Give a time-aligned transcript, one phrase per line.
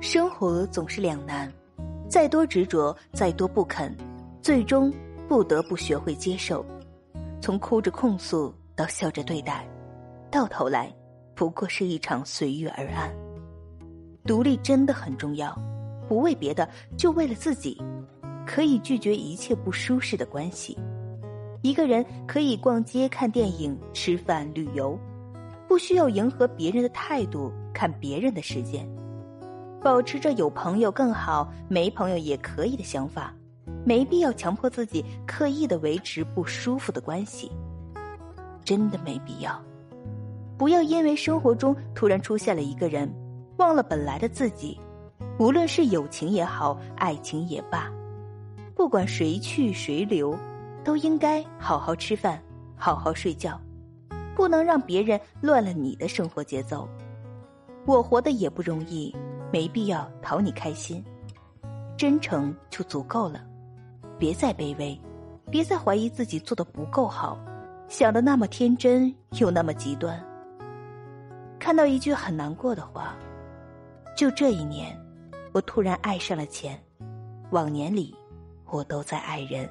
[0.00, 1.52] 生活总是两难，
[2.08, 3.92] 再多执着，再多不肯，
[4.40, 4.92] 最终
[5.28, 6.64] 不得不学会接受。
[7.40, 9.68] 从哭着控诉到笑着对待，
[10.30, 10.94] 到头来
[11.34, 13.12] 不过是一场随遇而安。
[14.24, 15.52] 独立真的很重要，
[16.08, 17.80] 不为别的，就为了自己。
[18.46, 20.78] 可以拒绝一切不舒适的关系。
[21.60, 24.98] 一个人可以逛街、看电影、吃饭、旅游，
[25.66, 28.88] 不需要迎合别人的态度，看别人的时间。
[29.80, 33.32] 保持着有朋友更好，没朋友也可以的想法，
[33.84, 37.50] 没必要强迫自己刻意的维持不舒服的关系。
[38.64, 39.60] 真的没必要。
[40.58, 43.08] 不要因为生活中突然出现了一个人，
[43.58, 44.78] 忘了本来的自己。
[45.38, 47.88] 无论是友情也好，爱情也罢。
[48.74, 50.36] 不管谁去谁留，
[50.82, 52.42] 都应该好好吃饭，
[52.76, 53.60] 好好睡觉，
[54.34, 56.88] 不能让别人乱了你的生活节奏。
[57.86, 59.14] 我活得也不容易，
[59.52, 61.04] 没必要讨你开心，
[61.96, 63.44] 真诚就足够了。
[64.18, 65.00] 别再卑微，
[65.50, 67.38] 别再怀疑自己做的不够好，
[67.88, 70.22] 想的那么天真又那么极端。
[71.58, 73.16] 看到一句很难过的话，
[74.16, 74.98] 就这一年，
[75.52, 76.80] 我突然爱上了钱，
[77.50, 78.14] 往年里。
[78.70, 79.66] 我都在爱人。